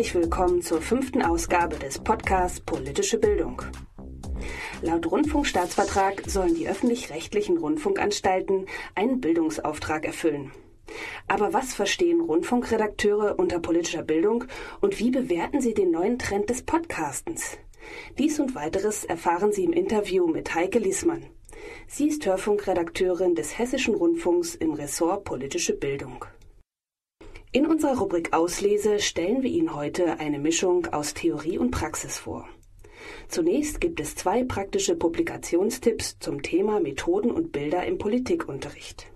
Herzlich 0.00 0.22
willkommen 0.22 0.62
zur 0.62 0.80
fünften 0.80 1.20
Ausgabe 1.20 1.76
des 1.76 1.98
Podcasts 1.98 2.58
Politische 2.60 3.18
Bildung. 3.18 3.60
Laut 4.80 5.04
Rundfunkstaatsvertrag 5.04 6.22
sollen 6.26 6.54
die 6.54 6.66
öffentlich-rechtlichen 6.70 7.58
Rundfunkanstalten 7.58 8.64
einen 8.94 9.20
Bildungsauftrag 9.20 10.06
erfüllen. 10.06 10.52
Aber 11.28 11.52
was 11.52 11.74
verstehen 11.74 12.22
Rundfunkredakteure 12.22 13.38
unter 13.38 13.58
politischer 13.58 14.02
Bildung 14.02 14.44
und 14.80 14.98
wie 14.98 15.10
bewerten 15.10 15.60
sie 15.60 15.74
den 15.74 15.90
neuen 15.90 16.18
Trend 16.18 16.48
des 16.48 16.62
Podcastens? 16.62 17.58
Dies 18.16 18.40
und 18.40 18.54
weiteres 18.54 19.04
erfahren 19.04 19.52
Sie 19.52 19.64
im 19.64 19.74
Interview 19.74 20.26
mit 20.26 20.54
Heike 20.54 20.78
Liesmann. 20.78 21.26
Sie 21.88 22.08
ist 22.08 22.24
Hörfunkredakteurin 22.24 23.34
des 23.34 23.58
Hessischen 23.58 23.94
Rundfunks 23.94 24.54
im 24.54 24.72
Ressort 24.72 25.24
Politische 25.24 25.74
Bildung. 25.74 26.24
In 27.52 27.66
unserer 27.66 27.98
Rubrik 27.98 28.32
Auslese 28.32 29.00
stellen 29.00 29.42
wir 29.42 29.50
Ihnen 29.50 29.74
heute 29.74 30.20
eine 30.20 30.38
Mischung 30.38 30.86
aus 30.86 31.14
Theorie 31.14 31.58
und 31.58 31.72
Praxis 31.72 32.16
vor. 32.16 32.48
Zunächst 33.26 33.80
gibt 33.80 33.98
es 33.98 34.14
zwei 34.14 34.44
praktische 34.44 34.94
Publikationstipps 34.94 36.20
zum 36.20 36.42
Thema 36.42 36.78
Methoden 36.78 37.32
und 37.32 37.50
Bilder 37.50 37.84
im 37.86 37.98
Politikunterricht. 37.98 39.08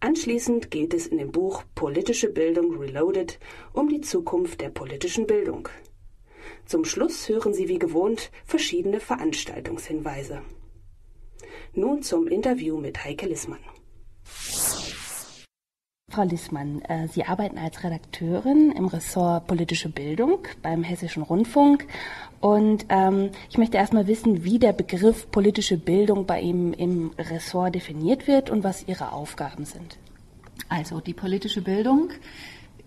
Anschließend 0.00 0.70
geht 0.70 0.94
es 0.94 1.06
in 1.06 1.18
dem 1.18 1.32
Buch 1.32 1.64
Politische 1.74 2.30
Bildung 2.30 2.78
Reloaded 2.78 3.38
um 3.74 3.90
die 3.90 4.00
Zukunft 4.00 4.62
der 4.62 4.70
politischen 4.70 5.26
Bildung. 5.26 5.68
Zum 6.64 6.86
Schluss 6.86 7.28
hören 7.28 7.52
Sie 7.52 7.68
wie 7.68 7.78
gewohnt 7.78 8.30
verschiedene 8.46 9.00
Veranstaltungshinweise. 9.00 10.40
Nun 11.74 12.00
zum 12.00 12.26
Interview 12.26 12.78
mit 12.78 13.04
Heike 13.04 13.26
Lissmann. 13.26 13.60
Frau 16.14 16.22
Lissmann, 16.22 16.80
äh, 16.82 17.08
Sie 17.08 17.24
arbeiten 17.24 17.58
als 17.58 17.82
Redakteurin 17.82 18.70
im 18.70 18.86
Ressort 18.86 19.48
Politische 19.48 19.88
Bildung 19.88 20.46
beim 20.62 20.84
Hessischen 20.84 21.24
Rundfunk. 21.24 21.88
Und 22.40 22.86
ähm, 22.88 23.30
ich 23.50 23.58
möchte 23.58 23.78
erstmal 23.78 24.06
wissen, 24.06 24.44
wie 24.44 24.60
der 24.60 24.72
Begriff 24.72 25.28
politische 25.32 25.76
Bildung 25.76 26.24
bei 26.24 26.40
Ihnen 26.40 26.72
im 26.72 27.10
Ressort 27.18 27.74
definiert 27.74 28.28
wird 28.28 28.48
und 28.48 28.62
was 28.62 28.86
Ihre 28.86 29.10
Aufgaben 29.10 29.64
sind. 29.64 29.98
Also 30.68 31.00
die 31.00 31.14
politische 31.14 31.62
Bildung 31.62 32.10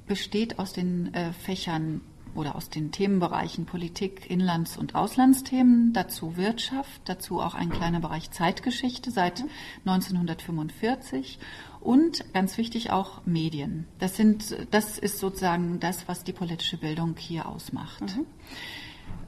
besteht 0.07 0.57
aus 0.57 0.71
den 0.71 1.13
äh, 1.13 1.33
Fächern 1.33 1.99
oder 2.33 2.55
aus 2.55 2.69
den 2.69 2.91
Themenbereichen 2.91 3.65
Politik, 3.65 4.29
Inlands- 4.29 4.77
und 4.77 4.95
Auslandsthemen, 4.95 5.91
dazu 5.91 6.37
Wirtschaft, 6.37 7.01
dazu 7.05 7.41
auch 7.41 7.55
ein 7.55 7.71
kleiner 7.71 7.99
Bereich 7.99 8.31
Zeitgeschichte 8.31 9.11
seit 9.11 9.43
1945 9.85 11.39
und 11.87 12.33
ganz 12.33 12.57
wichtig 12.57 12.91
auch 12.91 13.25
Medien. 13.25 13.87
Das 13.97 14.17
sind, 14.17 14.57
das 14.71 14.97
ist 14.97 15.19
sozusagen 15.19 15.79
das, 15.79 16.05
was 16.09 16.25
die 16.25 16.33
politische 16.33 16.75
Bildung 16.75 17.15
hier 17.17 17.47
ausmacht. 17.47 18.17
Mhm. 18.17 18.25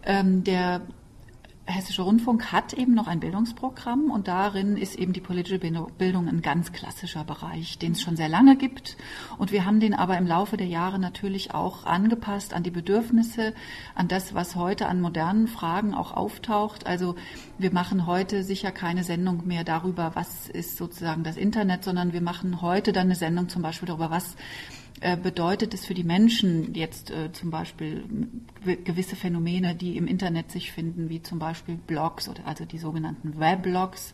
Ähm, 0.04 0.44
der 0.44 0.82
Hessische 1.70 2.02
Rundfunk 2.02 2.52
hat 2.52 2.74
eben 2.74 2.96
noch 2.96 3.08
ein 3.08 3.20
Bildungsprogramm 3.20 4.10
und 4.10 4.28
darin 4.28 4.76
ist 4.76 4.96
eben 4.96 5.14
die 5.14 5.22
politische 5.22 5.60
Bildung 5.60 6.28
ein 6.28 6.42
ganz 6.42 6.72
klassischer 6.72 7.24
Bereich, 7.24 7.78
den 7.78 7.92
es 7.92 8.02
schon 8.02 8.16
sehr 8.16 8.28
lange 8.28 8.56
gibt. 8.56 8.98
Und 9.38 9.52
wir 9.52 9.66
haben 9.66 9.80
den 9.80 9.94
aber 9.94 10.18
im 10.18 10.26
Laufe 10.26 10.58
der 10.58 10.68
Jahre 10.68 10.98
natürlich 10.98 11.54
auch 11.54 11.86
angepasst 11.86 12.54
an 12.54 12.64
die 12.64 12.72
Bedürfnisse, 12.72 13.54
an 13.94 14.08
das, 14.08 14.34
was 14.34 14.56
heute 14.56 14.88
an 14.88 15.00
modernen 15.00 15.48
Fragen 15.48 15.94
auch 15.94 16.12
auftaucht. 16.12 16.88
Also 16.88 17.16
wir 17.60 17.72
machen 17.72 18.08
heute 18.08 18.44
sicher 18.44 18.72
keine 18.72 19.04
Sendung 19.04 19.46
mehr 19.46 19.64
darüber, 19.64 20.12
was 20.16 20.50
ist 20.50 20.76
sozusagen 20.78 21.24
das 21.24 21.38
Internet, 21.38 21.84
sondern 21.84 22.14
wir 22.14 22.22
machen 22.22 22.62
heute 22.62 22.94
dann 22.94 23.08
eine 23.08 23.16
Sendung 23.16 23.48
zum 23.48 23.62
Beispiel 23.62 23.88
darüber, 23.88 24.10
was 24.10 24.36
bedeutet 25.24 25.74
es 25.74 25.86
für 25.86 25.94
die 25.94 26.04
Menschen 26.04 26.74
jetzt 26.74 27.10
äh, 27.10 27.32
zum 27.32 27.52
Beispiel 27.52 28.04
gewisse 28.84 29.16
Phänomene, 29.16 29.76
die 29.76 29.96
im 29.96 30.08
Internet 30.08 30.52
sich 30.52 30.72
finden, 30.72 31.10
wie 31.10 31.22
zum 31.22 31.40
Beispiel 31.40 31.76
Blogs 31.76 32.28
oder 32.28 32.46
also 32.46 32.66
die 32.66 32.78
sogenannten 32.78 33.40
Weblogs? 33.40 34.14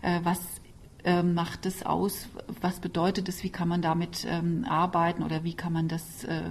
Äh, 0.00 0.20
was 0.22 0.40
ähm, 1.04 1.34
macht 1.34 1.66
es 1.66 1.84
aus? 1.84 2.28
Was 2.60 2.80
bedeutet 2.80 3.28
es? 3.28 3.42
Wie 3.42 3.50
kann 3.50 3.68
man 3.68 3.82
damit 3.82 4.26
ähm, 4.28 4.64
arbeiten 4.66 5.22
oder 5.22 5.44
wie 5.44 5.54
kann 5.54 5.72
man 5.72 5.88
das 5.88 6.24
äh, 6.24 6.50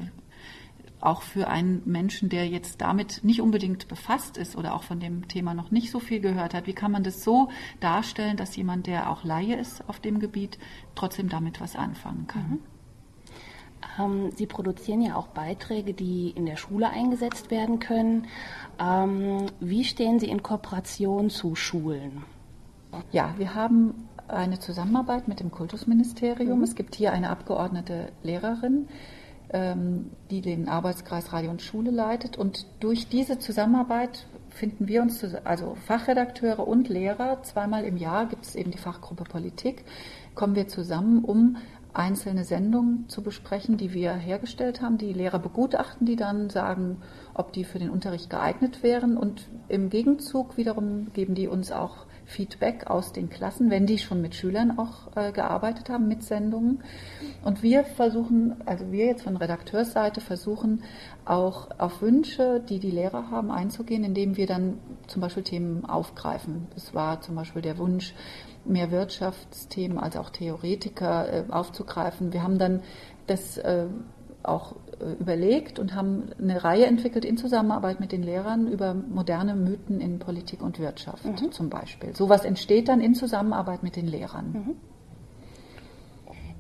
auch 1.00 1.24
für 1.24 1.48
einen 1.48 1.82
Menschen, 1.86 2.30
der 2.30 2.48
jetzt 2.48 2.82
damit 2.82 3.24
nicht 3.24 3.42
unbedingt 3.42 3.88
befasst 3.88 4.38
ist 4.38 4.56
oder 4.56 4.76
auch 4.76 4.84
von 4.84 5.00
dem 5.00 5.28
Thema 5.28 5.56
noch 5.56 5.72
nicht 5.72 5.90
so 5.90 6.00
viel 6.00 6.20
gehört 6.20 6.54
hat, 6.54 6.68
wie 6.68 6.74
kann 6.74 6.92
man 6.92 7.04
das 7.04 7.24
so 7.24 7.50
darstellen, 7.80 8.38
dass 8.38 8.56
jemand, 8.56 8.86
der 8.86 9.10
auch 9.10 9.24
Laie 9.24 9.56
ist 9.56 9.88
auf 9.90 10.00
dem 10.00 10.20
Gebiet, 10.20 10.60
trotzdem 10.94 11.28
damit 11.28 11.60
was 11.60 11.76
anfangen 11.76 12.28
kann? 12.28 12.50
Mhm. 12.50 12.60
Ähm, 14.00 14.32
Sie 14.36 14.46
produzieren 14.46 15.02
ja 15.02 15.16
auch 15.16 15.28
Beiträge, 15.28 15.94
die 15.94 16.30
in 16.30 16.46
der 16.46 16.58
Schule 16.58 16.90
eingesetzt 16.90 17.52
werden 17.52 17.80
können. 17.80 18.28
Ähm, 18.80 19.48
wie 19.60 19.84
stehen 19.84 20.20
Sie 20.20 20.30
in 20.30 20.44
Kooperation 20.44 21.30
zu 21.30 21.56
Schulen? 21.56 22.24
Ja, 23.12 23.34
wir 23.38 23.56
haben 23.56 24.08
eine 24.28 24.60
Zusammenarbeit 24.60 25.28
mit 25.28 25.40
dem 25.40 25.52
Kultusministerium. 25.52 26.60
Mhm. 26.60 26.64
Es 26.64 26.76
gibt 26.76 26.96
hier 26.96 27.14
eine 27.14 27.30
abgeordnete 27.30 28.12
Lehrerin, 28.24 28.88
ähm, 29.52 30.12
die 30.30 30.42
den 30.42 30.70
Arbeitskreis 30.70 31.34
Radio 31.34 31.52
und 31.52 31.62
Schule 31.62 31.92
leitet. 31.92 32.38
Und 32.38 32.66
durch 32.80 33.08
diese 33.08 33.40
Zusammenarbeit 33.40 34.26
finden 34.50 34.88
wir 34.88 35.02
uns, 35.02 35.24
also 35.44 35.76
Fachredakteure 35.86 36.68
und 36.68 36.90
Lehrer, 36.90 37.44
zweimal 37.44 37.84
im 37.84 37.98
Jahr 37.98 38.26
gibt 38.28 38.46
es 38.46 38.56
eben 38.56 38.72
die 38.72 38.78
Fachgruppe 38.78 39.24
Politik, 39.24 39.86
kommen 40.36 40.56
wir 40.56 40.68
zusammen, 40.68 41.24
um 41.24 41.58
einzelne 41.94 42.46
Sendungen 42.46 43.10
zu 43.10 43.22
besprechen, 43.22 43.78
die 43.78 43.94
wir 43.94 44.14
hergestellt 44.14 44.82
haben. 44.82 44.98
Die 44.98 45.14
Lehrer 45.14 45.40
begutachten 45.40 46.06
die 46.06 46.16
dann, 46.16 46.50
sagen, 46.50 47.02
ob 47.34 47.54
die 47.54 47.64
für 47.64 47.80
den 47.80 47.90
Unterricht 47.90 48.30
geeignet 48.30 48.84
wären 48.84 49.18
und 49.18 49.50
im 49.68 49.90
Gegenzug 49.90 50.58
wiederum 50.58 51.12
geben 51.14 51.36
die 51.36 51.48
uns 51.48 51.72
auch 51.72 52.06
Feedback 52.26 52.88
aus 52.88 53.12
den 53.12 53.30
Klassen, 53.30 53.70
wenn 53.70 53.86
die 53.86 53.98
schon 53.98 54.22
mit 54.22 54.36
Schülern 54.36 54.78
auch 54.78 55.16
äh, 55.16 55.32
gearbeitet 55.32 55.90
haben 55.90 56.08
mit 56.08 56.24
Sendungen. 56.24 56.84
Und 57.44 57.62
wir 57.62 57.84
versuchen, 57.84 58.56
also 58.66 58.92
wir 58.92 59.06
jetzt 59.06 59.24
von 59.24 59.36
Redakteursseite 59.36 60.22
versuchen 60.22 60.84
auch 61.26 61.70
auf 61.78 62.02
Wünsche, 62.02 62.62
die 62.68 62.80
die 62.80 62.92
Lehrer 62.92 63.30
haben, 63.30 63.52
einzugehen, 63.52 64.04
indem 64.04 64.38
wir 64.38 64.48
dann 64.48 64.80
zum 65.08 65.22
Beispiel 65.22 65.44
Themen 65.44 65.86
aufgreifen. 65.86 66.68
Es 66.76 66.94
war 66.94 67.22
zum 67.22 67.36
Beispiel 67.36 67.62
der 67.62 67.78
Wunsch, 67.78 68.14
mehr 68.66 68.92
Wirtschaftsthemen 68.92 69.98
als 69.98 70.18
auch 70.18 70.30
Theoretiker 70.30 71.34
äh, 71.34 71.52
aufzugreifen. 71.52 72.34
Wir 72.34 72.44
haben 72.44 72.58
dann 72.58 72.82
das 73.28 73.58
äh, 73.58 73.88
auch 74.44 74.76
äh, 75.00 75.14
überlegt 75.20 75.80
und 75.80 75.96
haben 75.96 76.30
eine 76.40 76.64
Reihe 76.64 76.86
entwickelt 76.86 77.26
in 77.26 77.38
Zusammenarbeit 77.38 78.00
mit 78.00 78.12
den 78.12 78.24
Lehrern 78.24 78.68
über 78.68 78.94
moderne 78.94 79.56
Mythen 79.56 80.02
in 80.02 80.20
Politik 80.20 80.62
und 80.62 80.80
Wirtschaft 80.80 81.26
mhm. 81.26 81.52
zum 81.52 81.70
Beispiel. 81.70 82.16
Sowas 82.16 82.46
entsteht 82.46 82.88
dann 82.88 83.02
in 83.02 83.16
Zusammenarbeit 83.16 83.84
mit 83.84 83.96
den 83.96 84.08
Lehrern. 84.08 84.52
Mhm. 84.52 84.76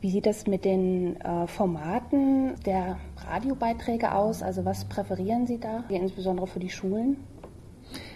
Wie 0.01 0.09
sieht 0.09 0.25
das 0.25 0.47
mit 0.47 0.65
den 0.65 1.21
äh, 1.21 1.45
Formaten 1.45 2.55
der 2.65 2.97
Radiobeiträge 3.27 4.15
aus? 4.15 4.41
Also 4.41 4.65
was 4.65 4.85
präferieren 4.85 5.45
Sie 5.45 5.59
da, 5.59 5.83
insbesondere 5.89 6.47
für 6.47 6.59
die 6.59 6.71
Schulen? 6.71 7.17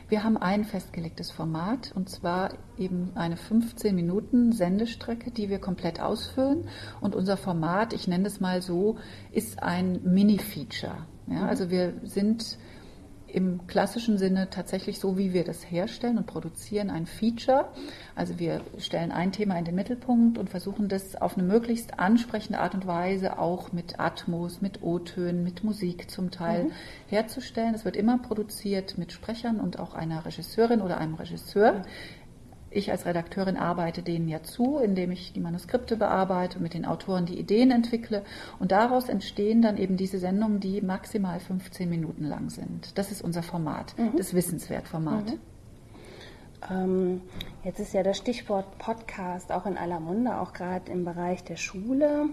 Wir 0.08 0.24
haben 0.24 0.38
ein 0.38 0.66
festgelegtes 0.66 1.32
Format 1.32 1.92
und 1.96 2.10
zwar 2.10 2.52
eben 2.78 3.12
eine 3.16 3.38
15 3.38 3.96
Minuten 3.96 4.52
Sendestrecke, 4.52 5.32
die 5.32 5.50
wir 5.50 5.58
komplett 5.58 6.00
ausfüllen. 6.00 6.68
Und 7.02 7.16
unser 7.16 7.38
Format, 7.38 7.92
ich 7.94 8.08
nenne 8.08 8.28
es 8.28 8.40
mal 8.40 8.62
so, 8.62 8.98
ist 9.32 9.64
ein 9.64 10.02
Mini-Feature. 10.04 11.08
Ja, 11.28 11.42
mhm. 11.42 11.50
also 11.50 11.72
wir 11.72 11.94
sind 12.04 12.60
im 13.36 13.68
klassischen 13.68 14.18
Sinne 14.18 14.50
tatsächlich 14.50 14.98
so, 14.98 15.18
wie 15.18 15.34
wir 15.34 15.44
das 15.44 15.70
herstellen 15.70 16.18
und 16.18 16.26
produzieren, 16.26 16.90
ein 16.90 17.06
Feature. 17.06 17.68
Also 18.16 18.40
wir 18.40 18.62
stellen 18.78 19.12
ein 19.12 19.34
Thema 19.34 19.60
in 19.60 19.66
den 19.66 19.76
Mittelpunkt 19.76 20.38
und 20.38 20.50
versuchen 20.50 20.88
das 20.88 21.18
auf 21.18 21.38
eine 21.38 21.46
möglichst 21.46 22.00
ansprechende 22.00 22.60
Art 22.60 22.76
und 22.76 22.88
Weise 22.88 23.38
auch 23.38 23.74
mit 23.74 24.00
Atmos, 24.00 24.62
mit 24.62 24.82
O-Tönen, 24.82 25.44
mit 25.44 25.66
Musik 25.66 26.10
zum 26.10 26.32
Teil 26.32 26.64
mhm. 26.64 26.72
herzustellen. 27.08 27.76
Es 27.76 27.84
wird 27.84 27.98
immer 27.98 28.20
produziert 28.20 28.98
mit 28.98 29.12
Sprechern 29.12 29.60
und 29.60 29.80
auch 29.80 29.96
einer 29.96 30.26
Regisseurin 30.26 30.82
oder 30.82 30.98
einem 30.98 31.16
Regisseur. 31.16 31.74
Mhm 31.74 31.86
ich 32.76 32.92
als 32.92 33.06
Redakteurin 33.06 33.58
arbeite 33.58 34.04
denen 34.04 34.28
ja 34.28 34.44
zu, 34.44 34.78
indem 34.78 35.12
ich 35.12 35.34
die 35.34 35.40
Manuskripte 35.40 35.98
bearbeite 35.98 36.58
und 36.58 36.64
mit 36.64 36.74
den 36.74 36.86
Autoren 36.86 37.26
die 37.26 37.40
Ideen 37.40 37.72
entwickle. 37.72 38.24
Und 38.60 38.72
daraus 38.72 39.10
entstehen 39.10 39.62
dann 39.62 39.78
eben 39.78 39.98
diese 39.98 40.20
Sendungen, 40.20 40.60
die 40.60 40.82
maximal 40.82 41.40
15 41.40 41.90
Minuten 41.90 42.26
lang 42.26 42.50
sind. 42.50 42.98
Das 42.98 43.12
ist 43.12 43.22
unser 43.22 43.44
Format, 43.44 43.98
mhm. 43.98 44.18
das 44.18 44.34
Wissenswertformat. 44.34 45.26
Mhm. 45.26 45.40
Ähm, 46.70 47.22
jetzt 47.64 47.80
ist 47.80 47.94
ja 47.94 48.04
das 48.04 48.18
Stichwort 48.18 48.78
Podcast 48.78 49.52
auch 49.52 49.66
in 49.66 49.78
aller 49.78 50.00
Munde, 50.00 50.40
auch 50.40 50.54
gerade 50.54 50.92
im 50.92 51.06
Bereich 51.06 51.44
der 51.44 51.58
Schule. 51.58 52.30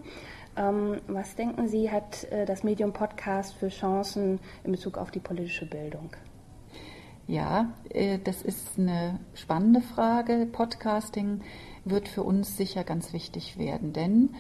Ähm, 0.56 1.00
was 1.06 1.34
denken 1.34 1.68
Sie, 1.68 1.90
hat 1.90 2.24
äh, 2.30 2.44
das 2.44 2.62
Medium 2.62 2.92
Podcast 2.92 3.54
für 3.54 3.68
Chancen 3.68 4.38
in 4.64 4.72
Bezug 4.72 4.98
auf 4.98 5.10
die 5.10 5.20
politische 5.20 5.66
Bildung? 5.66 6.10
Ja, 7.26 7.72
äh, 7.90 8.18
das 8.18 8.42
ist 8.42 8.78
eine 8.78 9.20
spannende 9.34 9.80
Frage. 9.80 10.46
Podcasting 10.50 11.40
wird 11.84 12.08
für 12.08 12.22
uns 12.22 12.56
sicher 12.56 12.84
ganz 12.84 13.12
wichtig 13.12 13.58
werden, 13.58 13.92
denn 13.92 14.30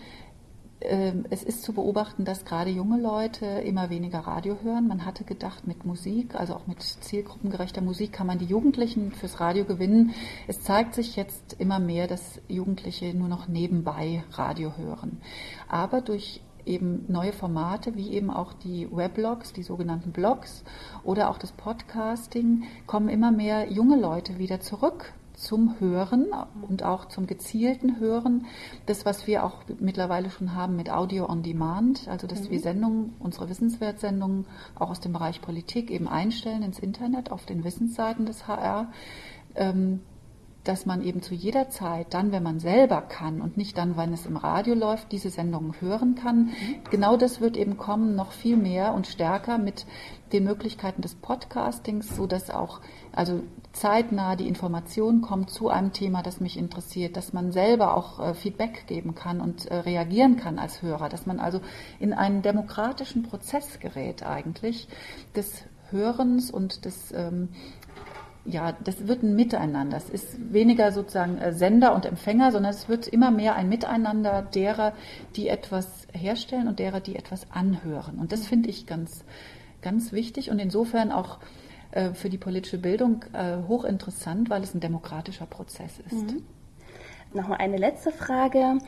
ähm, 0.84 1.26
es 1.30 1.42
ist 1.42 1.62
zu 1.62 1.72
beobachten, 1.72 2.24
dass 2.24 2.44
gerade 2.44 2.70
junge 2.70 3.00
Leute 3.00 3.46
immer 3.46 3.90
weniger 3.90 4.20
Radio 4.20 4.58
hören. 4.62 4.88
Man 4.88 5.04
hatte 5.06 5.24
gedacht, 5.24 5.66
mit 5.66 5.84
Musik, 5.84 6.34
also 6.34 6.54
auch 6.54 6.66
mit 6.66 6.82
zielgruppengerechter 6.82 7.80
Musik, 7.80 8.12
kann 8.12 8.26
man 8.26 8.38
die 8.38 8.46
Jugendlichen 8.46 9.12
fürs 9.12 9.38
Radio 9.38 9.64
gewinnen. 9.64 10.12
Es 10.48 10.62
zeigt 10.62 10.94
sich 10.94 11.14
jetzt 11.16 11.56
immer 11.58 11.78
mehr, 11.78 12.08
dass 12.08 12.40
Jugendliche 12.48 13.14
nur 13.14 13.28
noch 13.28 13.46
nebenbei 13.46 14.24
Radio 14.32 14.76
hören. 14.76 15.20
Aber 15.68 16.00
durch 16.00 16.40
eben 16.66 17.04
neue 17.08 17.32
Formate, 17.32 17.94
wie 17.96 18.10
eben 18.12 18.30
auch 18.30 18.52
die 18.52 18.88
Weblogs, 18.90 19.52
die 19.52 19.62
sogenannten 19.62 20.12
Blogs 20.12 20.64
oder 21.04 21.30
auch 21.30 21.38
das 21.38 21.52
Podcasting, 21.52 22.64
kommen 22.86 23.08
immer 23.08 23.32
mehr 23.32 23.70
junge 23.70 23.96
Leute 23.96 24.38
wieder 24.38 24.60
zurück 24.60 25.12
zum 25.34 25.80
Hören 25.80 26.26
und 26.68 26.82
auch 26.82 27.06
zum 27.06 27.26
gezielten 27.26 27.98
Hören. 27.98 28.46
Das, 28.86 29.04
was 29.04 29.26
wir 29.26 29.44
auch 29.44 29.62
mittlerweile 29.80 30.30
schon 30.30 30.54
haben 30.54 30.76
mit 30.76 30.90
Audio 30.90 31.28
on 31.28 31.42
Demand, 31.42 32.06
also 32.08 32.26
dass 32.26 32.44
mhm. 32.44 32.50
wir 32.50 32.60
Sendungen, 32.60 33.14
unsere 33.18 33.48
Wissenswertsendungen 33.48 34.46
auch 34.78 34.90
aus 34.90 35.00
dem 35.00 35.12
Bereich 35.12 35.40
Politik 35.40 35.90
eben 35.90 36.06
einstellen 36.06 36.62
ins 36.62 36.78
Internet 36.78 37.30
auf 37.30 37.46
den 37.46 37.64
Wissensseiten 37.64 38.26
des 38.26 38.46
HR. 38.46 38.92
Ähm, 39.54 40.00
dass 40.64 40.86
man 40.86 41.02
eben 41.02 41.22
zu 41.22 41.34
jeder 41.34 41.70
Zeit, 41.70 42.14
dann, 42.14 42.30
wenn 42.30 42.42
man 42.42 42.60
selber 42.60 43.02
kann 43.02 43.40
und 43.40 43.56
nicht 43.56 43.76
dann, 43.78 43.96
wenn 43.96 44.12
es 44.12 44.26
im 44.26 44.36
Radio 44.36 44.74
läuft, 44.74 45.10
diese 45.10 45.30
Sendungen 45.30 45.80
hören 45.80 46.14
kann. 46.14 46.44
Mhm. 46.44 46.50
Genau 46.90 47.16
das 47.16 47.40
wird 47.40 47.56
eben 47.56 47.76
kommen, 47.76 48.14
noch 48.14 48.32
viel 48.32 48.56
mehr 48.56 48.94
und 48.94 49.06
stärker 49.06 49.58
mit 49.58 49.86
den 50.32 50.44
Möglichkeiten 50.44 51.02
des 51.02 51.14
Podcastings, 51.14 52.16
so 52.16 52.26
dass 52.26 52.50
auch 52.50 52.80
also 53.12 53.42
zeitnah 53.72 54.36
die 54.36 54.48
Information 54.48 55.20
kommt 55.20 55.50
zu 55.50 55.68
einem 55.68 55.92
Thema, 55.92 56.22
das 56.22 56.40
mich 56.40 56.56
interessiert, 56.56 57.16
dass 57.16 57.32
man 57.32 57.52
selber 57.52 57.96
auch 57.96 58.20
äh, 58.20 58.34
Feedback 58.34 58.86
geben 58.86 59.14
kann 59.14 59.40
und 59.40 59.66
äh, 59.66 59.76
reagieren 59.76 60.36
kann 60.36 60.58
als 60.58 60.82
Hörer, 60.82 61.08
dass 61.08 61.26
man 61.26 61.40
also 61.40 61.60
in 61.98 62.12
einen 62.12 62.42
demokratischen 62.42 63.22
Prozess 63.22 63.80
gerät 63.80 64.22
eigentlich 64.22 64.88
des 65.34 65.64
Hörens 65.90 66.50
und 66.50 66.84
des 66.84 67.12
ähm, 67.12 67.50
ja, 68.44 68.72
das 68.72 69.06
wird 69.06 69.22
ein 69.22 69.36
Miteinander. 69.36 69.96
Es 69.96 70.10
ist 70.10 70.52
weniger 70.52 70.90
sozusagen 70.90 71.38
äh, 71.38 71.52
Sender 71.52 71.94
und 71.94 72.06
Empfänger, 72.06 72.50
sondern 72.50 72.72
es 72.72 72.88
wird 72.88 73.06
immer 73.06 73.30
mehr 73.30 73.54
ein 73.54 73.68
Miteinander 73.68 74.42
derer, 74.42 74.94
die 75.36 75.48
etwas 75.48 76.08
herstellen 76.12 76.66
und 76.66 76.78
derer, 76.78 77.00
die 77.00 77.16
etwas 77.16 77.46
anhören. 77.52 78.18
Und 78.18 78.32
das 78.32 78.46
finde 78.46 78.68
ich 78.68 78.86
ganz, 78.86 79.24
ganz 79.80 80.12
wichtig 80.12 80.50
und 80.50 80.58
insofern 80.58 81.12
auch 81.12 81.38
äh, 81.92 82.14
für 82.14 82.30
die 82.30 82.38
politische 82.38 82.78
Bildung 82.78 83.24
äh, 83.32 83.58
hochinteressant, 83.68 84.50
weil 84.50 84.62
es 84.62 84.74
ein 84.74 84.80
demokratischer 84.80 85.46
Prozess 85.46 86.00
ist. 86.06 86.32
Mhm. 86.32 86.44
Nochmal 87.34 87.58
eine 87.58 87.78
letzte 87.78 88.10
Frage. 88.10 88.78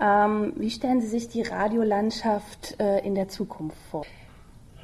Ähm, 0.00 0.52
wie 0.56 0.70
stellen 0.70 1.00
Sie 1.00 1.06
sich 1.06 1.28
die 1.28 1.40
Radiolandschaft 1.42 2.76
in 3.02 3.14
der 3.14 3.28
Zukunft 3.28 3.78
vor? 3.90 4.04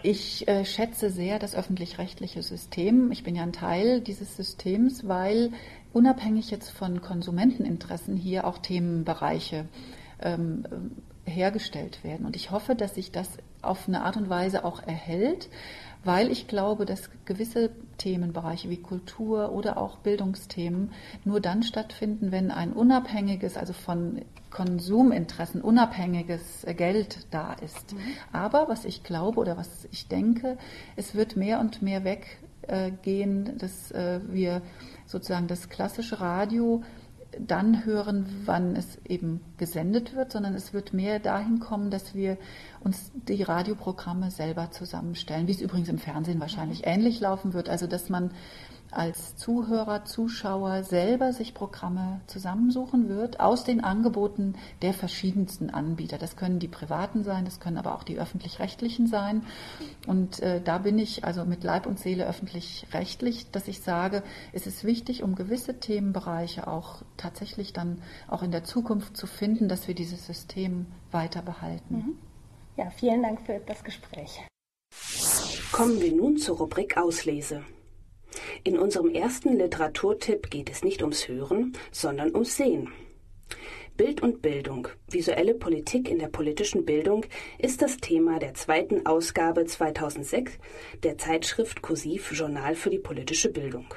Ich 0.02 0.48
äh, 0.48 0.64
schätze 0.64 1.10
sehr 1.10 1.38
das 1.38 1.54
öffentlich-rechtliche 1.54 2.42
System. 2.42 3.12
Ich 3.12 3.22
bin 3.22 3.36
ja 3.36 3.42
ein 3.42 3.52
Teil 3.52 4.00
dieses 4.00 4.36
Systems, 4.36 5.06
weil 5.06 5.52
unabhängig 5.92 6.50
jetzt 6.50 6.70
von 6.70 7.02
Konsumenteninteressen 7.02 8.16
hier 8.16 8.46
auch 8.46 8.58
Themenbereiche 8.58 9.66
ähm, 10.22 10.64
hergestellt 11.24 12.02
werden. 12.02 12.24
Und 12.24 12.34
ich 12.36 12.50
hoffe, 12.50 12.74
dass 12.74 12.94
sich 12.94 13.12
das 13.12 13.28
auf 13.60 13.88
eine 13.88 14.02
Art 14.02 14.16
und 14.16 14.30
Weise 14.30 14.64
auch 14.64 14.82
erhält, 14.82 15.50
weil 16.04 16.30
ich 16.30 16.46
glaube, 16.46 16.86
dass 16.86 17.10
gewisse 17.24 17.70
Themenbereiche 17.98 18.70
wie 18.70 18.78
Kultur 18.78 19.52
oder 19.52 19.76
auch 19.76 19.98
Bildungsthemen 19.98 20.92
nur 21.24 21.40
dann 21.40 21.62
stattfinden, 21.62 22.32
wenn 22.32 22.50
ein 22.50 22.72
unabhängiges, 22.72 23.56
also 23.56 23.72
von 23.72 24.22
Konsuminteressen 24.50 25.60
unabhängiges 25.60 26.66
Geld 26.76 27.26
da 27.30 27.52
ist. 27.52 27.92
Mhm. 27.92 27.98
Aber 28.32 28.68
was 28.68 28.84
ich 28.84 29.02
glaube 29.02 29.38
oder 29.38 29.56
was 29.56 29.86
ich 29.92 30.08
denke, 30.08 30.56
es 30.96 31.14
wird 31.14 31.36
mehr 31.36 31.60
und 31.60 31.82
mehr 31.82 32.02
weggehen, 32.04 33.58
dass 33.58 33.92
äh, 33.92 34.20
wir 34.26 34.62
sozusagen 35.06 35.46
das 35.46 35.68
klassische 35.68 36.20
Radio 36.20 36.82
dann 37.38 37.84
hören, 37.84 38.26
wann 38.44 38.76
es 38.76 38.98
eben 39.06 39.40
gesendet 39.56 40.14
wird, 40.14 40.32
sondern 40.32 40.54
es 40.54 40.72
wird 40.72 40.92
mehr 40.92 41.18
dahin 41.18 41.60
kommen, 41.60 41.90
dass 41.90 42.14
wir 42.14 42.36
uns 42.80 43.12
die 43.14 43.42
Radioprogramme 43.42 44.30
selber 44.30 44.70
zusammenstellen, 44.70 45.46
wie 45.46 45.52
es 45.52 45.60
übrigens 45.60 45.88
im 45.88 45.98
Fernsehen 45.98 46.40
wahrscheinlich 46.40 46.86
ähnlich 46.86 47.20
laufen 47.20 47.52
wird. 47.52 47.68
Also 47.68 47.86
dass 47.86 48.08
man 48.08 48.32
als 48.92 49.36
Zuhörer, 49.36 50.04
Zuschauer 50.04 50.82
selber 50.82 51.32
sich 51.32 51.54
Programme 51.54 52.20
zusammensuchen 52.26 53.08
wird 53.08 53.40
aus 53.40 53.64
den 53.64 53.82
Angeboten 53.82 54.54
der 54.82 54.92
verschiedensten 54.92 55.70
Anbieter. 55.70 56.18
Das 56.18 56.36
können 56.36 56.58
die 56.58 56.68
privaten 56.68 57.22
sein, 57.22 57.44
das 57.44 57.60
können 57.60 57.78
aber 57.78 57.94
auch 57.94 58.02
die 58.02 58.18
öffentlich-rechtlichen 58.18 59.06
sein. 59.06 59.44
Und 60.06 60.40
äh, 60.40 60.60
da 60.60 60.78
bin 60.78 60.98
ich 60.98 61.24
also 61.24 61.44
mit 61.44 61.64
Leib 61.64 61.86
und 61.86 61.98
Seele 61.98 62.26
öffentlich-rechtlich, 62.26 63.50
dass 63.50 63.68
ich 63.68 63.80
sage, 63.80 64.22
es 64.52 64.66
ist 64.66 64.84
wichtig, 64.84 65.22
um 65.22 65.34
gewisse 65.34 65.78
Themenbereiche 65.78 66.66
auch 66.66 67.02
tatsächlich 67.16 67.72
dann 67.72 68.02
auch 68.28 68.42
in 68.42 68.50
der 68.50 68.64
Zukunft 68.64 69.16
zu 69.16 69.26
finden, 69.26 69.68
dass 69.68 69.88
wir 69.88 69.94
dieses 69.94 70.26
System 70.26 70.86
weiter 71.10 71.42
behalten. 71.42 71.94
Mhm. 71.94 72.18
Ja, 72.76 72.90
vielen 72.90 73.22
Dank 73.22 73.40
für 73.42 73.60
das 73.66 73.84
Gespräch. 73.84 74.40
Kommen 75.72 76.00
wir 76.00 76.12
nun 76.12 76.36
zur 76.36 76.58
Rubrik 76.58 76.96
Auslese. 76.96 77.62
In 78.64 78.78
unserem 78.78 79.10
ersten 79.10 79.56
Literaturtipp 79.56 80.50
geht 80.50 80.70
es 80.70 80.82
nicht 80.84 81.02
ums 81.02 81.28
Hören, 81.28 81.72
sondern 81.90 82.34
ums 82.34 82.56
Sehen. 82.56 82.90
Bild 83.96 84.22
und 84.22 84.40
Bildung, 84.40 84.88
visuelle 85.10 85.54
Politik 85.54 86.08
in 86.08 86.18
der 86.18 86.28
politischen 86.28 86.86
Bildung 86.86 87.26
ist 87.58 87.82
das 87.82 87.98
Thema 87.98 88.38
der 88.38 88.54
zweiten 88.54 89.04
Ausgabe 89.04 89.66
2006 89.66 90.52
der 91.02 91.18
Zeitschrift 91.18 91.82
Kursiv 91.82 92.32
Journal 92.32 92.74
für 92.74 92.88
die 92.88 92.98
politische 92.98 93.50
Bildung. 93.50 93.92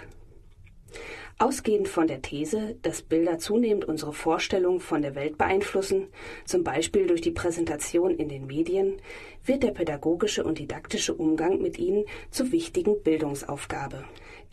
Ausgehend 1.39 1.87
von 1.87 2.07
der 2.07 2.21
These, 2.21 2.77
dass 2.81 3.01
Bilder 3.01 3.39
zunehmend 3.39 3.85
unsere 3.85 4.13
Vorstellung 4.13 4.79
von 4.79 5.01
der 5.01 5.15
Welt 5.15 5.37
beeinflussen, 5.37 6.07
zum 6.45 6.63
Beispiel 6.63 7.07
durch 7.07 7.21
die 7.21 7.31
Präsentation 7.31 8.15
in 8.15 8.29
den 8.29 8.45
Medien, 8.45 8.97
wird 9.43 9.63
der 9.63 9.71
pädagogische 9.71 10.43
und 10.43 10.59
didaktische 10.59 11.13
Umgang 11.13 11.61
mit 11.61 11.79
ihnen 11.79 12.05
zur 12.29 12.51
wichtigen 12.51 13.01
Bildungsaufgabe. 13.01 14.03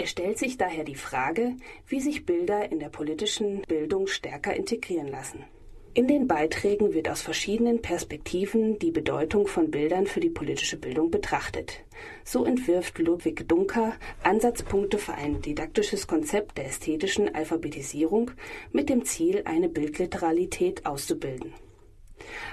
Es 0.02 0.08
stellt 0.08 0.38
sich 0.38 0.56
daher 0.56 0.85
die 0.85 0.94
Frage, 0.94 1.56
wie 1.87 2.00
sich 2.00 2.25
Bilder 2.25 2.73
in 2.73 2.81
der 2.81 2.88
politischen 2.88 3.61
Bildung 3.69 4.06
stärker 4.06 4.56
integrieren 4.56 5.08
lassen. 5.08 5.44
In 5.92 6.09
den 6.09 6.26
Beiträgen 6.26 6.95
wird 6.95 7.07
aus 7.11 7.21
verschiedenen 7.21 7.83
Perspektiven 7.83 8.78
die 8.78 8.92
Bedeutung 8.92 9.47
von 9.47 9.71
Bildern 9.71 10.07
für 10.07 10.21
die 10.21 10.30
politische 10.30 10.78
Bildung 10.78 11.11
betrachtet. 11.11 11.85
So 12.25 12.47
entwirft 12.47 12.99
Ludwig 12.99 13.47
Dunker 13.47 13.92
Ansatzpunkte 14.23 14.97
für 14.97 15.12
ein 15.12 15.42
didaktisches 15.42 16.07
Konzept 16.07 16.57
der 16.57 16.69
ästhetischen 16.69 17.35
Alphabetisierung 17.35 18.30
mit 18.73 18.88
dem 18.88 19.04
Ziel, 19.04 19.42
eine 19.45 19.69
Bildliteralität 19.69 20.87
auszubilden. 20.87 21.52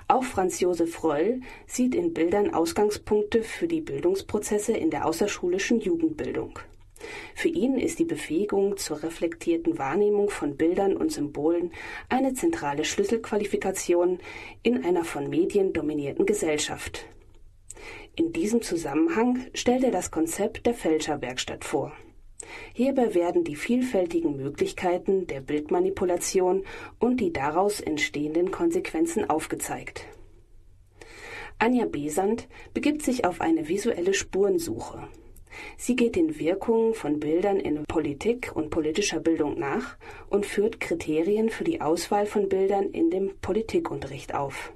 Auch 0.10 0.26
Franz 0.26 0.60
Josef 0.60 1.02
Röll 1.02 1.40
sieht 1.66 1.96
in 1.96 2.14
Bildern 2.14 2.54
Ausgangspunkte 2.54 3.42
für 3.42 3.70
die 3.70 3.82
Bildungsprozesse 3.82 4.74
in 4.74 4.90
der 4.90 5.06
außerschulischen 5.06 5.80
Jugendbildung. 5.80 6.60
Für 7.36 7.50
ihn 7.50 7.78
ist 7.78 8.00
die 8.00 8.06
Befähigung 8.06 8.78
zur 8.78 9.04
reflektierten 9.04 9.78
Wahrnehmung 9.78 10.30
von 10.30 10.58
Bildern 10.58 10.98
und 10.98 11.12
Symbolen 11.12 11.72
eine 12.10 12.34
zentrale 12.34 12.86
Schlüsselqualifikation 12.86 14.20
in 14.64 14.84
einer 14.84 15.04
von 15.04 15.30
Medien 15.30 15.74
dominierten 15.74 16.26
Gesellschaft. 16.26 17.06
In 18.16 18.34
diesem 18.34 18.62
Zusammenhang 18.62 19.46
stellt 19.54 19.84
er 19.84 19.92
das 19.92 20.10
Konzept 20.10 20.66
der 20.66 20.74
Fälscherwerkstatt 20.74 21.64
vor. 21.64 21.94
Hierbei 22.74 23.14
werden 23.14 23.44
die 23.44 23.56
vielfältigen 23.56 24.38
Möglichkeiten 24.38 25.28
der 25.28 25.42
Bildmanipulation 25.42 26.64
und 27.00 27.20
die 27.20 27.34
daraus 27.34 27.80
entstehenden 27.80 28.52
Konsequenzen 28.52 29.30
aufgezeigt. 29.30 30.06
Anja 31.60 31.86
Besant 31.86 32.48
begibt 32.74 33.02
sich 33.02 33.26
auf 33.26 33.42
eine 33.42 33.68
visuelle 33.68 34.14
Spurensuche. 34.14 35.08
Sie 35.78 35.96
geht 35.96 36.16
den 36.16 36.40
Wirkungen 36.40 36.94
von 36.94 37.20
Bildern 37.20 37.60
in 37.60 37.84
Politik 37.86 38.52
und 38.56 38.70
politischer 38.70 39.20
Bildung 39.20 39.60
nach 39.60 39.98
und 40.30 40.46
führt 40.46 40.80
Kriterien 40.80 41.50
für 41.50 41.64
die 41.64 41.82
Auswahl 41.82 42.26
von 42.26 42.50
Bildern 42.50 42.90
in 42.92 43.10
dem 43.10 43.36
Politikunterricht 43.42 44.36
auf. 44.36 44.72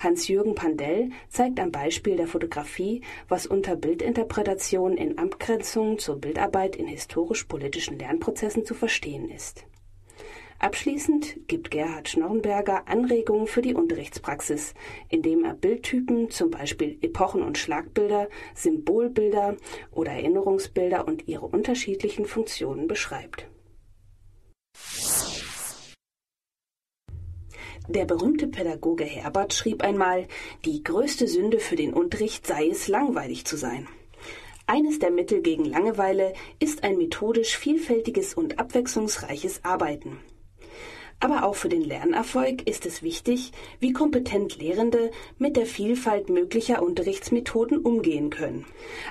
Hans-Jürgen 0.00 0.54
Pandell 0.54 1.10
zeigt 1.28 1.60
am 1.60 1.70
Beispiel 1.70 2.16
der 2.16 2.26
Fotografie, 2.26 3.02
was 3.28 3.46
unter 3.46 3.76
Bildinterpretation 3.76 4.96
in 4.96 5.18
Abgrenzung 5.18 5.98
zur 5.98 6.18
Bildarbeit 6.18 6.76
in 6.76 6.86
historisch-politischen 6.86 7.98
Lernprozessen 7.98 8.64
zu 8.64 8.74
verstehen 8.74 9.28
ist. 9.28 9.66
Abschließend 10.60 11.48
gibt 11.48 11.70
Gerhard 11.70 12.10
Schnorrenberger 12.10 12.86
Anregungen 12.86 13.46
für 13.46 13.62
die 13.62 13.72
Unterrichtspraxis, 13.72 14.74
indem 15.08 15.42
er 15.42 15.54
Bildtypen, 15.54 16.28
zum 16.28 16.50
Beispiel 16.50 16.98
Epochen- 17.00 17.42
und 17.42 17.56
Schlagbilder, 17.56 18.28
Symbolbilder 18.54 19.56
oder 19.90 20.12
Erinnerungsbilder 20.12 21.08
und 21.08 21.26
ihre 21.26 21.46
unterschiedlichen 21.46 22.26
Funktionen 22.26 22.88
beschreibt. 22.88 23.48
Der 27.88 28.04
berühmte 28.04 28.46
Pädagoge 28.46 29.04
Herbert 29.04 29.54
schrieb 29.54 29.82
einmal, 29.82 30.28
die 30.66 30.84
größte 30.84 31.26
Sünde 31.26 31.58
für 31.58 31.76
den 31.76 31.94
Unterricht 31.94 32.46
sei 32.46 32.68
es, 32.68 32.86
langweilig 32.86 33.46
zu 33.46 33.56
sein. 33.56 33.88
Eines 34.66 34.98
der 34.98 35.10
Mittel 35.10 35.40
gegen 35.40 35.64
Langeweile 35.64 36.34
ist 36.58 36.84
ein 36.84 36.98
methodisch 36.98 37.56
vielfältiges 37.56 38.34
und 38.34 38.58
abwechslungsreiches 38.58 39.64
Arbeiten. 39.64 40.20
Aber 41.22 41.44
auch 41.44 41.54
für 41.54 41.68
den 41.68 41.82
Lernerfolg 41.82 42.66
ist 42.66 42.86
es 42.86 43.02
wichtig, 43.02 43.52
wie 43.78 43.92
kompetent 43.92 44.58
Lehrende 44.58 45.10
mit 45.38 45.56
der 45.56 45.66
Vielfalt 45.66 46.30
möglicher 46.30 46.82
Unterrichtsmethoden 46.82 47.78
umgehen 47.78 48.30
können. 48.30 48.64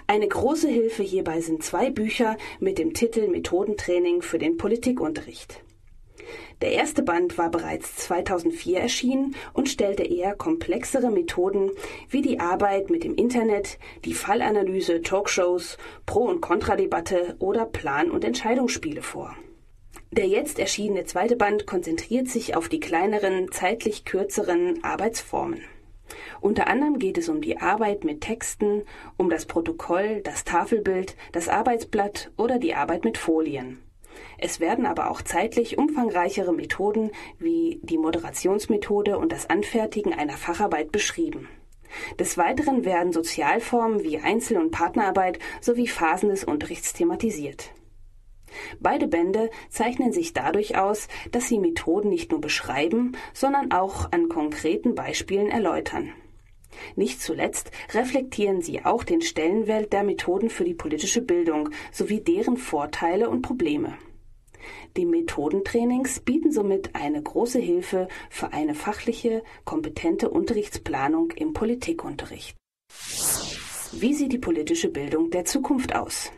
Eine 0.08 0.28
große 0.28 0.68
Hilfe 0.68 1.04
hierbei 1.04 1.40
sind 1.42 1.64
zwei 1.64 1.92
Bücher 1.92 2.36
mit 2.60 2.80
dem 2.80 2.96
Titel 2.96 3.28
Methodentraining 3.28 4.24
für 4.24 4.40
den 4.40 4.58
Politikunterricht. 4.58 5.64
Der 6.62 6.72
erste 6.74 7.04
Band 7.04 7.38
war 7.38 7.50
bereits 7.50 7.96
2004 7.98 8.80
erschienen 8.80 9.36
und 9.54 9.70
stellte 9.70 10.04
eher 10.04 10.36
komplexere 10.36 11.12
Methoden 11.12 11.72
wie 12.10 12.22
die 12.22 12.40
Arbeit 12.40 12.90
mit 12.90 13.04
dem 13.04 13.16
Internet, 13.16 13.78
die 14.04 14.14
Fallanalyse, 14.14 15.02
Talkshows, 15.02 15.78
Pro- 16.06 16.28
und 16.28 16.42
Kontradebatte 16.42 17.36
oder 17.40 17.66
Plan- 17.66 18.12
und 18.12 18.26
Entscheidungsspiele 18.26 19.02
vor. 19.02 19.36
Der 20.12 20.28
jetzt 20.28 20.58
erschienene 20.58 21.06
zweite 21.06 21.36
Band 21.36 21.68
konzentriert 21.68 22.28
sich 22.28 22.56
auf 22.56 22.68
die 22.68 22.80
kleineren, 22.80 23.52
zeitlich 23.52 24.06
kürzeren 24.06 24.84
Arbeitsformen. 24.84 25.62
Unter 26.42 26.68
anderem 26.68 26.98
geht 26.98 27.20
es 27.20 27.30
um 27.30 27.42
die 27.42 27.60
Arbeit 27.60 28.04
mit 28.04 28.22
Texten, 28.22 28.84
um 29.18 29.30
das 29.30 29.46
Protokoll, 29.46 30.22
das 30.24 30.44
Tafelbild, 30.46 31.16
das 31.32 31.48
Arbeitsblatt 31.48 32.32
oder 32.38 32.58
die 32.58 32.74
Arbeit 32.74 33.06
mit 33.06 33.20
Folien. 33.20 33.84
Es 34.40 34.60
werden 34.60 34.88
aber 34.88 35.12
auch 35.12 35.22
zeitlich 35.22 35.78
umfangreichere 35.78 36.54
Methoden 36.54 37.12
wie 37.38 37.80
die 37.84 38.00
Moderationsmethode 38.00 39.18
und 39.18 39.32
das 39.32 39.50
Anfertigen 39.50 40.14
einer 40.14 40.38
Facharbeit 40.38 40.92
beschrieben. 40.92 41.48
Des 42.20 42.38
Weiteren 42.38 42.84
werden 42.84 43.14
Sozialformen 43.14 44.04
wie 44.04 44.18
Einzel- 44.18 44.58
und 44.58 44.72
Partnerarbeit 44.72 45.38
sowie 45.62 45.88
Phasen 45.88 46.30
des 46.30 46.44
Unterrichts 46.44 46.94
thematisiert. 46.94 47.72
Beide 48.80 49.08
Bände 49.08 49.50
zeichnen 49.70 50.12
sich 50.12 50.34
dadurch 50.34 50.78
aus, 50.78 51.08
dass 51.32 51.48
sie 51.48 51.60
Methoden 51.60 52.10
nicht 52.10 52.32
nur 52.32 52.42
beschreiben, 52.42 53.14
sondern 53.34 53.72
auch 53.72 54.12
an 54.12 54.30
konkreten 54.30 54.96
Beispielen 54.96 55.50
erläutern. 55.50 56.14
Nicht 56.96 57.22
zuletzt 57.22 57.72
reflektieren 57.94 58.62
sie 58.62 58.86
auch 58.86 59.04
den 59.04 59.22
Stellenwert 59.22 59.92
der 59.94 60.04
Methoden 60.04 60.50
für 60.50 60.64
die 60.64 60.74
politische 60.74 61.22
Bildung 61.22 61.70
sowie 61.92 62.22
deren 62.22 62.58
Vorteile 62.58 63.30
und 63.30 63.42
Probleme. 63.42 63.98
Die 64.98 65.06
Methodentrainings 65.06 66.20
bieten 66.20 66.52
somit 66.52 66.96
eine 66.96 67.22
große 67.22 67.60
Hilfe 67.60 68.08
für 68.30 68.54
eine 68.54 68.76
fachliche, 68.76 69.44
kompetente 69.66 70.30
Unterrichtsplanung 70.30 71.32
im 71.32 71.54
Politikunterricht. 71.54 72.56
Wie 73.94 74.14
sieht 74.14 74.34
die 74.34 74.40
politische 74.40 74.90
Bildung 74.90 75.32
der 75.32 75.46
Zukunft 75.46 75.96
aus? 75.96 76.32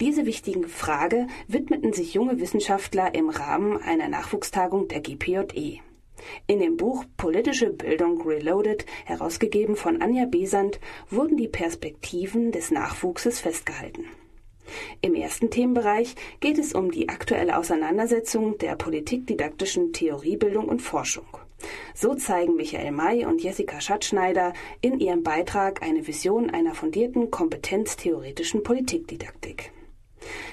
Diese 0.00 0.26
wichtige 0.26 0.68
Frage 0.68 1.26
widmeten 1.48 1.94
sich 1.94 2.12
junge 2.12 2.38
Wissenschaftler 2.38 3.14
im 3.14 3.30
Rahmen 3.30 3.80
einer 3.80 4.08
Nachwuchstagung 4.08 4.88
der 4.88 5.00
GPJE. 5.00 5.80
In 6.46 6.60
dem 6.60 6.76
Buch 6.76 7.04
Politische 7.16 7.70
Bildung 7.70 8.20
Reloaded, 8.20 8.84
herausgegeben 9.06 9.74
von 9.74 10.02
Anja 10.02 10.26
Besant, 10.26 10.80
wurden 11.08 11.38
die 11.38 11.48
Perspektiven 11.48 12.52
des 12.52 12.70
Nachwuchses 12.70 13.40
festgehalten. 13.40 14.04
Im 15.00 15.14
ersten 15.14 15.50
Themenbereich 15.50 16.14
geht 16.40 16.58
es 16.58 16.74
um 16.74 16.90
die 16.90 17.08
aktuelle 17.08 17.56
Auseinandersetzung 17.56 18.58
der 18.58 18.76
politikdidaktischen 18.76 19.94
Theoriebildung 19.94 20.68
und 20.68 20.82
Forschung. 20.82 21.26
So 21.94 22.14
zeigen 22.14 22.56
Michael 22.56 22.92
May 22.92 23.24
und 23.24 23.42
Jessica 23.42 23.80
Schatzschneider 23.80 24.52
in 24.82 25.00
ihrem 25.00 25.22
Beitrag 25.22 25.82
eine 25.82 26.06
Vision 26.06 26.50
einer 26.50 26.74
fundierten 26.74 27.30
kompetenztheoretischen 27.30 28.62
Politikdidaktik. 28.62 29.72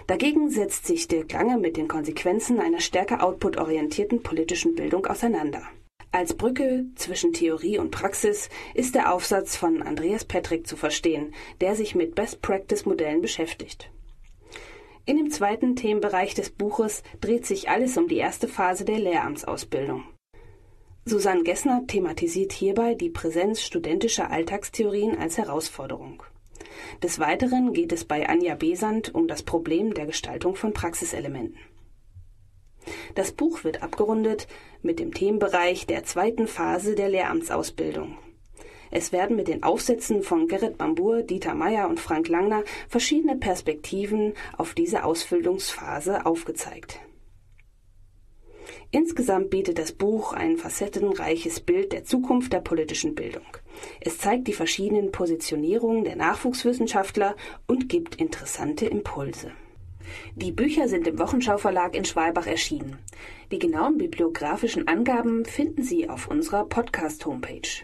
Dagegen 0.08 0.50
setzt 0.50 0.86
sich 0.86 1.08
Dirk 1.08 1.32
Lange 1.34 1.58
mit 1.58 1.78
den 1.78 1.88
Konsequenzen 1.88 2.60
einer 2.60 2.80
stärker 2.80 3.24
output-orientierten 3.24 4.24
politischen 4.24 4.76
Bildung 4.76 5.06
auseinander. 5.06 5.64
Als 6.12 6.36
Brücke 6.36 6.86
zwischen 6.96 7.34
Theorie 7.34 7.80
und 7.80 7.90
Praxis 7.90 8.50
ist 8.76 8.94
der 8.94 9.12
Aufsatz 9.14 9.56
von 9.56 9.82
Andreas 9.82 10.26
Petrick 10.26 10.68
zu 10.68 10.76
verstehen, 10.76 11.34
der 11.60 11.76
sich 11.76 11.96
mit 11.96 12.14
Best-Practice-Modellen 12.14 13.22
beschäftigt. 13.22 13.90
In 15.06 15.18
dem 15.18 15.32
zweiten 15.32 15.76
Themenbereich 15.76 16.34
des 16.34 16.52
Buches 16.52 17.04
dreht 17.20 17.46
sich 17.46 17.70
alles 17.70 17.98
um 17.98 18.08
die 18.08 18.18
erste 18.18 18.48
Phase 18.48 18.86
der 18.86 19.00
Lehramtsausbildung. 19.00 20.06
Susanne 21.06 21.44
Gessner 21.44 21.82
thematisiert 21.88 22.54
hierbei 22.54 22.94
die 22.94 23.10
Präsenz 23.10 23.62
studentischer 23.62 24.30
Alltagstheorien 24.30 25.18
als 25.18 25.38
Herausforderung. 25.38 26.24
Des 27.02 27.20
Weiteren 27.20 27.74
geht 27.74 27.92
es 27.92 28.06
bei 28.06 28.28
Anja 28.28 28.56
Besant 28.56 29.14
um 29.14 29.28
das 29.28 29.44
Problem 29.44 29.94
der 29.94 30.06
Gestaltung 30.06 30.56
von 30.56 30.74
Praxiselementen. 30.74 31.58
Das 33.16 33.32
Buch 33.32 33.64
wird 33.64 33.84
abgerundet 33.84 34.48
mit 34.82 35.00
dem 35.00 35.14
Themenbereich 35.14 35.86
der 35.86 36.04
zweiten 36.04 36.48
Phase 36.48 36.96
der 36.96 37.10
Lehramtsausbildung. 37.10 38.18
Es 38.92 39.12
werden 39.12 39.36
mit 39.36 39.48
den 39.48 39.64
Aufsätzen 39.64 40.22
von 40.22 40.48
Gerrit 40.48 40.78
Bambur, 40.78 41.24
Dieter 41.24 41.56
Meyer 41.56 41.90
und 41.90 42.00
Frank 42.00 42.28
Langner 42.28 42.64
verschiedene 42.88 43.36
Perspektiven 43.36 44.34
auf 44.56 44.76
diese 44.76 45.04
Ausbildungsphase 45.04 46.26
aufgezeigt. 46.26 47.00
Insgesamt 48.92 49.50
bietet 49.50 49.80
das 49.80 49.92
Buch 49.92 50.34
ein 50.34 50.58
facettenreiches 50.58 51.60
Bild 51.60 51.94
der 51.94 52.04
Zukunft 52.04 52.54
der 52.54 52.62
politischen 52.62 53.16
Bildung. 53.16 53.46
Es 54.02 54.18
zeigt 54.18 54.48
die 54.48 54.54
verschiedenen 54.54 55.12
Positionierungen 55.12 56.04
der 56.04 56.16
Nachwuchswissenschaftler 56.16 57.36
und 57.68 57.90
gibt 57.90 58.16
interessante 58.16 58.86
Impulse. 58.86 59.52
Die 60.36 60.52
Bücher 60.52 60.88
sind 60.88 61.08
im 61.08 61.18
Wochenschau 61.20 61.58
Verlag 61.58 61.96
in 61.96 62.06
Schwalbach 62.06 62.48
erschienen. 62.48 62.98
Die 63.52 63.60
genauen 63.60 63.98
bibliografischen 63.98 64.88
Angaben 64.88 65.46
finden 65.46 65.84
Sie 65.84 66.10
auf 66.10 66.28
unserer 66.28 66.66
Podcast-Homepage. 66.66 67.84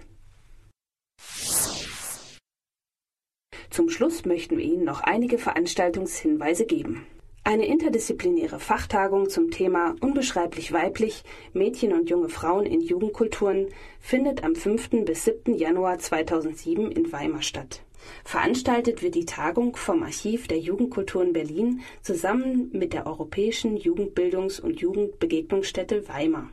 Zum 3.70 3.90
Schluss 3.90 4.26
möchten 4.26 4.58
wir 4.58 4.66
Ihnen 4.66 4.84
noch 4.84 5.02
einige 5.02 5.38
Veranstaltungshinweise 5.38 6.66
geben. 6.66 7.06
Eine 7.44 7.66
interdisziplinäre 7.66 8.60
Fachtagung 8.60 9.30
zum 9.30 9.50
Thema 9.50 9.96
Unbeschreiblich 10.02 10.74
weiblich 10.74 11.24
Mädchen 11.54 11.94
und 11.94 12.10
junge 12.10 12.30
Frauen 12.30 12.66
in 12.66 12.82
Jugendkulturen 12.82 13.70
findet 14.00 14.44
am 14.44 14.56
5. 14.56 15.06
bis 15.06 15.24
7. 15.26 15.56
Januar 15.56 15.98
2007 16.00 16.92
in 16.92 17.12
Weimar 17.12 17.42
statt. 17.42 17.82
Veranstaltet 18.24 19.02
wird 19.02 19.16
die 19.16 19.26
Tagung 19.26 19.76
vom 19.76 20.04
Archiv 20.04 20.48
der 20.48 20.60
Jugendkulturen 20.60 21.34
Berlin 21.34 21.82
zusammen 22.02 22.70
mit 22.72 22.94
der 22.94 23.08
Europäischen 23.08 23.78
Jugendbildungs- 23.78 24.62
und 24.62 24.80
Jugendbegegnungsstätte 24.82 26.08
Weimar. 26.08 26.50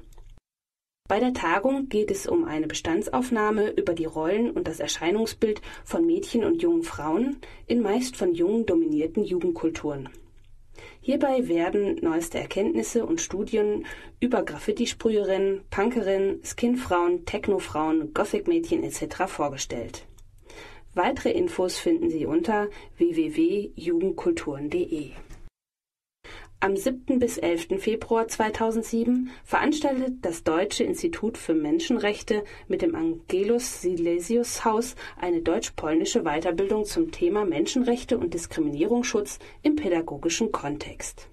Bei 1.09 1.21
der 1.21 1.35
Tagung 1.35 1.89
geht 1.89 2.11
es 2.11 2.27
um 2.27 2.45
eine 2.45 2.67
Bestandsaufnahme 2.67 3.71
über 3.71 3.93
die 3.93 4.07
Rollen 4.07 4.51
und 4.51 4.67
das 4.67 4.81
Erscheinungsbild 4.81 5.61
von 5.85 6.07
Mädchen 6.07 6.45
und 6.45 6.63
jungen 6.63 6.83
Frauen 6.85 7.37
in 7.67 7.81
meist 7.81 8.17
von 8.17 8.35
Jungen 8.35 8.67
dominierten 8.67 9.25
Jugendkulturen. 9.25 10.09
Hierbei 11.07 11.47
werden 11.47 12.01
neueste 12.03 12.41
Erkenntnisse 12.41 13.07
und 13.07 13.21
Studien 13.21 13.87
über 14.19 14.43
Graffiti-Sprüherinnen, 14.43 15.61
Punkerinnen, 15.71 16.41
Skinfrauen, 16.43 17.25
Technofrauen, 17.25 18.13
Gothic-Mädchen 18.13 18.83
etc. 18.83 19.29
vorgestellt. 19.29 20.05
Weitere 20.95 21.31
Infos 21.31 21.79
finden 21.79 22.11
Sie 22.11 22.27
unter 22.27 22.67
www.jugendkulturen.de. 22.97 25.13
Am 26.59 26.75
7. 26.75 27.19
bis 27.19 27.37
11. 27.37 27.83
Februar 27.83 28.29
2007 28.29 29.29
veranstaltet 29.45 30.15
das 30.23 30.43
Deutsche 30.43 30.85
Institut 30.85 31.37
für 31.37 31.53
Menschenrechte 31.53 32.45
mit 32.67 32.81
dem 32.81 32.95
Angelus 32.95 33.83
Silesius 33.83 34.65
Haus 34.65 34.97
eine 35.21 35.43
deutsch-polnische 35.43 36.23
Weiterbildung 36.23 36.87
zum 36.87 37.11
Thema 37.13 37.45
Menschenrechte 37.45 38.17
und 38.17 38.33
Diskriminierungsschutz 38.33 39.39
im 39.63 39.77
pädagogischen 39.77 40.51
Kontext. 40.51 41.29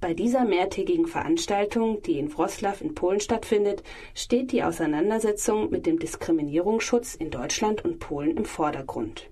Bei 0.00 0.14
dieser 0.14 0.44
mehrtägigen 0.44 1.06
Veranstaltung, 1.06 2.02
die 2.02 2.18
in 2.18 2.36
Wroclaw 2.36 2.82
in 2.82 2.96
Polen 2.96 3.20
stattfindet, 3.20 3.84
steht 4.14 4.50
die 4.50 4.64
Auseinandersetzung 4.64 5.70
mit 5.70 5.86
dem 5.86 6.00
Diskriminierungsschutz 6.00 7.14
in 7.14 7.30
Deutschland 7.30 7.84
und 7.84 8.00
Polen 8.00 8.36
im 8.36 8.44
Vordergrund. 8.44 9.30